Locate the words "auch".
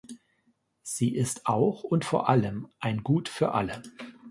1.45-1.83